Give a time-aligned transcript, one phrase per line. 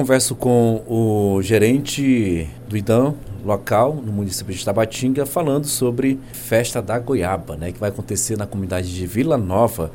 [0.00, 3.14] converso com o gerente do IDAM
[3.44, 8.46] local, no município de Tabatinga, falando sobre Festa da Goiaba, né, que vai acontecer na
[8.46, 9.90] comunidade de Vila Nova.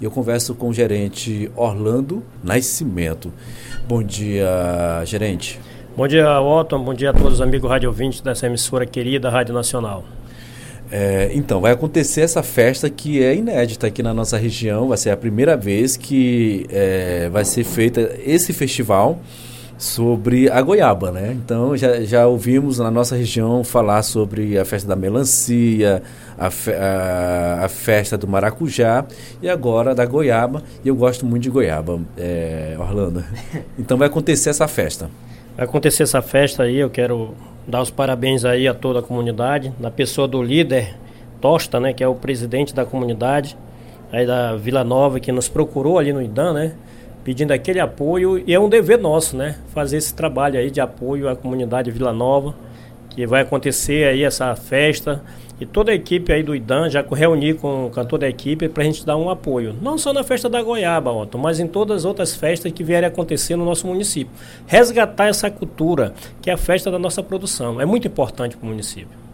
[0.00, 3.32] E eu converso com o gerente Orlando Nascimento.
[3.88, 5.58] Bom dia, gerente.
[5.96, 6.84] Bom dia, Otton.
[6.84, 10.04] Bom dia a todos os amigos rádio ouvintes dessa emissora querida Rádio Nacional.
[10.88, 14.86] É, então, vai acontecer essa festa que é inédita aqui na nossa região.
[14.86, 19.18] Vai ser a primeira vez que é, vai ser feita esse festival
[19.78, 21.32] sobre a goiaba, né?
[21.32, 26.02] Então já, já ouvimos na nossa região falar sobre a festa da melancia,
[26.36, 29.06] a, fe, a, a, festa do maracujá
[29.40, 30.64] e agora da goiaba.
[30.84, 33.24] E eu gosto muito de goiaba, é, Orlando.
[33.78, 35.08] Então vai acontecer essa festa.
[35.56, 37.34] Vai acontecer essa festa aí, eu quero
[37.66, 40.96] dar os parabéns aí a toda a comunidade, na pessoa do líder
[41.40, 43.56] Tosta, né, que é o presidente da comunidade
[44.10, 46.72] aí da Vila Nova, que nos procurou ali no IDAN, né,
[47.28, 51.28] pedindo aquele apoio e é um dever nosso, né, fazer esse trabalho aí de apoio
[51.28, 52.54] à comunidade Vila Nova,
[53.10, 55.22] que vai acontecer aí essa festa
[55.60, 58.82] e toda a equipe aí do IDAN já reuni com, com toda a equipe para
[58.82, 59.76] a gente dar um apoio.
[59.82, 63.06] Não só na festa da Goiaba, Otto, mas em todas as outras festas que vierem
[63.06, 64.32] acontecer no nosso município.
[64.66, 67.78] Resgatar essa cultura, que é a festa da nossa produção.
[67.78, 69.27] É muito importante para o município.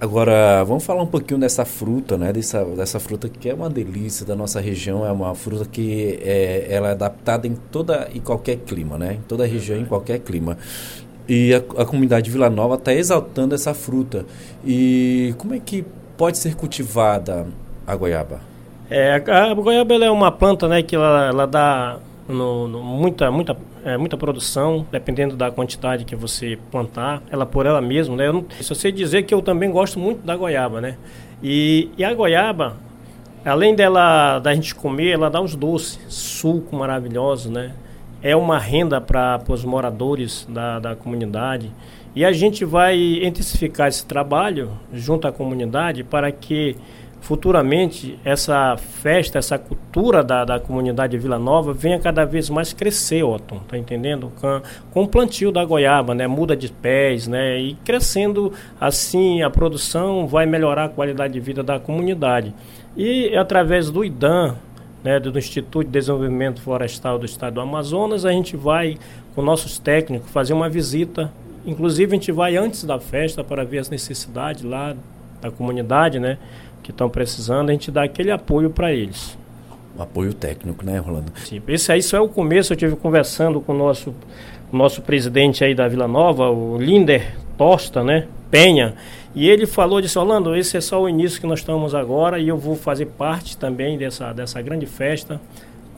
[0.00, 2.32] Agora, vamos falar um pouquinho dessa fruta, né?
[2.32, 6.68] Dessa, dessa fruta que é uma delícia da nossa região, é uma fruta que é,
[6.70, 9.18] ela é adaptada em toda e qualquer clima, né?
[9.18, 10.56] Em toda a região, em qualquer clima.
[11.28, 14.24] E a, a comunidade Vila Nova está exaltando essa fruta.
[14.64, 15.84] E como é que
[16.16, 17.46] pode ser cultivada
[17.86, 18.40] a goiaba?
[18.88, 21.98] É, a goiaba é uma planta né, que ela, ela dá
[22.30, 27.66] no, no, muita, muita, é, muita produção, dependendo da quantidade que você plantar, ela por
[27.66, 28.16] ela mesma.
[28.16, 28.28] Né?
[28.28, 30.96] Eu não, se você dizer que eu também gosto muito da goiaba, né?
[31.42, 32.76] E, e a goiaba,
[33.44, 37.72] além dela da gente comer, ela dá os doces, suco maravilhoso, né?
[38.22, 41.70] é uma renda para os moradores da, da comunidade.
[42.14, 46.76] E a gente vai intensificar esse trabalho junto à comunidade para que
[47.20, 52.72] futuramente essa festa, essa cultura da, da comunidade de Vila Nova venha cada vez mais
[52.72, 54.32] crescer, Otton, tá entendendo?
[54.40, 56.26] Com, com o plantio da goiaba, né?
[56.26, 57.58] Muda de pés, né?
[57.58, 62.54] E crescendo assim a produção vai melhorar a qualidade de vida da comunidade.
[62.96, 64.56] E através do IDAM,
[65.02, 68.98] né, do Instituto de Desenvolvimento Florestal do Estado do Amazonas, a gente vai,
[69.34, 71.32] com nossos técnicos, fazer uma visita.
[71.64, 74.94] Inclusive, a gente vai antes da festa para ver as necessidades lá
[75.40, 76.38] da comunidade, né,
[76.82, 79.38] que estão precisando, a gente dá aquele apoio para eles.
[79.96, 81.32] O apoio técnico, né, Rolando?
[81.36, 82.72] Sim, esse aí só é o começo.
[82.72, 84.14] Eu tive conversando com o nosso,
[84.72, 88.94] nosso presidente aí da Vila Nova, o Linder Tosta, né, Penha,
[89.34, 92.48] e ele falou, disse, Orlando, esse é só o início que nós estamos agora e
[92.48, 95.40] eu vou fazer parte também dessa, dessa grande festa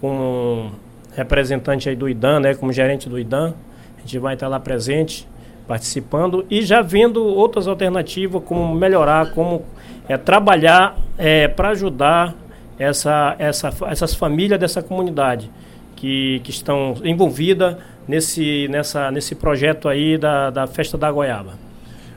[0.00, 0.70] como
[1.16, 3.54] representante aí do IDAN, né, como gerente do IDAN.
[3.96, 5.26] A gente vai estar lá presente,
[5.66, 9.62] participando e já vendo outras alternativas, como melhorar, como
[10.08, 12.34] é, trabalhar é, para ajudar
[12.78, 15.50] essa, essa, essas famílias dessa comunidade
[15.96, 21.52] que, que estão envolvidas nesse, nessa, nesse projeto aí da, da Festa da Goiaba.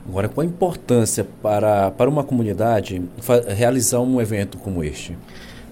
[0.08, 3.02] Agora, qual a importância para, para uma comunidade
[3.56, 5.18] realizar um evento como este?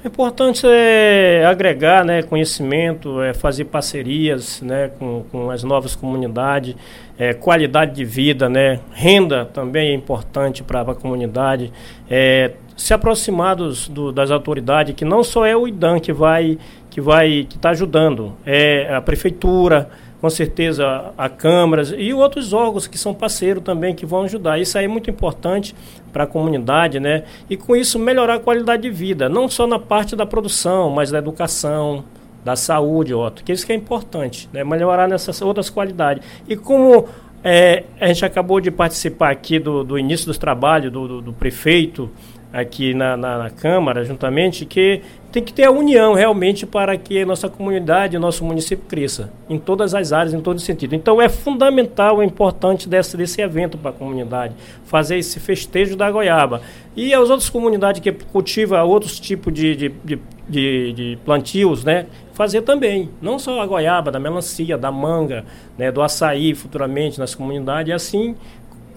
[0.04, 6.76] É importante é agregar né, conhecimento, é fazer parcerias né, com, com as novas comunidades,
[7.18, 11.72] é, qualidade de vida, né, renda também é importante para a comunidade,
[12.10, 16.58] é, se aproximar dos, do, das autoridades, que não só é o IDAM que vai
[16.90, 19.90] que vai que está ajudando, é a prefeitura,
[20.24, 24.58] com certeza a câmaras e outros órgãos que são parceiros também que vão ajudar.
[24.58, 25.76] Isso aí é muito importante
[26.14, 27.26] para a comunidade, né?
[27.50, 31.12] E com isso melhorar a qualidade de vida, não só na parte da produção, mas
[31.12, 32.06] da educação,
[32.42, 34.64] da saúde, Otto, que isso que é importante, né?
[34.64, 36.26] Melhorar nessas outras qualidades.
[36.48, 37.06] E como
[37.44, 41.34] é, a gente acabou de participar aqui do, do início dos trabalhos do, do, do
[41.34, 42.10] prefeito
[42.54, 47.20] aqui na, na, na, Câmara, juntamente, que tem que ter a união realmente para que
[47.20, 50.94] a nossa comunidade, nosso município cresça, em todas as áreas, em todo sentido.
[50.94, 54.54] Então é fundamental, é importante desse, desse evento para a comunidade,
[54.86, 56.62] fazer esse festejo da goiaba.
[56.96, 62.06] E as outras comunidades que cultivam outros tipos de, de, de, de, de plantios, né?
[62.34, 65.46] Fazer também, não só a goiaba, da melancia, da manga,
[65.78, 68.36] né, do açaí futuramente nas comunidades, e assim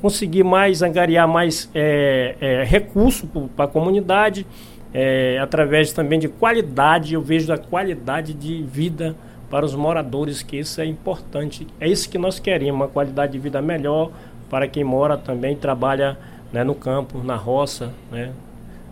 [0.01, 3.27] conseguir mais, angariar mais é, é, recurso
[3.57, 4.47] para a comunidade,
[4.93, 9.15] é, através também de qualidade, eu vejo a qualidade de vida
[9.51, 11.67] para os moradores, que isso é importante.
[11.81, 14.11] É isso que nós queremos, uma qualidade de vida melhor
[14.51, 16.17] para quem mora também, trabalha
[16.53, 18.33] né, no campo, na roça, né,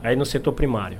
[0.02, 0.98] aí no setor primário.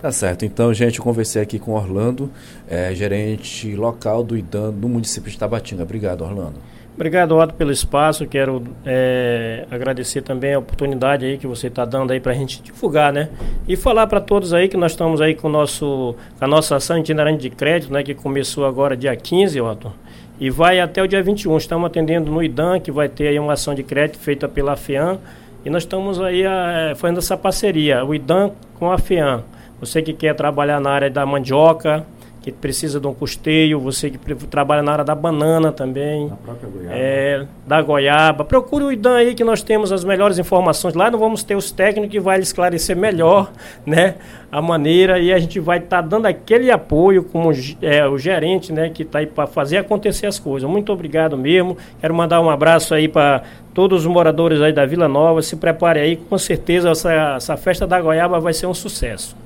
[0.00, 0.44] Tá certo.
[0.44, 2.30] Então, gente, eu conversei aqui com Orlando,
[2.68, 5.82] é, gerente local do IDAN no município de Tabatinga.
[5.82, 6.60] Obrigado, Orlando.
[6.96, 8.26] Obrigado, Otto, pelo espaço.
[8.26, 12.62] Quero é, agradecer também a oportunidade aí que você está dando aí para a gente
[12.62, 13.28] divulgar, né?
[13.68, 17.42] E falar para todos aí que nós estamos aí com, nosso, a nossa ação itinerante
[17.42, 18.02] de crédito, né?
[18.02, 19.92] Que começou agora dia 15, Otto.
[20.40, 21.58] E vai até o dia 21.
[21.58, 25.18] Estamos atendendo no IDAN, que vai ter aí uma ação de crédito feita pela FEAM.
[25.66, 29.42] E nós estamos aí a, fazendo essa parceria, o IDAN com a FEAM.
[29.80, 32.06] Você que quer trabalhar na área da mandioca,
[32.52, 36.28] que precisa de um custeio, você que trabalha na área da banana também.
[36.28, 36.94] Da própria goiaba.
[36.96, 38.44] É, da goiaba.
[38.44, 40.94] Procure o IDAN aí que nós temos as melhores informações.
[40.94, 43.50] Lá não vamos ter os técnicos que vai esclarecer melhor
[43.84, 44.14] né,
[44.50, 47.50] a maneira e a gente vai estar tá dando aquele apoio como
[47.82, 50.70] é, o gerente né, que está aí para fazer acontecer as coisas.
[50.70, 51.76] Muito obrigado mesmo.
[52.00, 53.42] Quero mandar um abraço aí para
[53.74, 55.42] todos os moradores aí da Vila Nova.
[55.42, 59.45] Se prepare aí, com certeza essa, essa festa da goiaba vai ser um sucesso.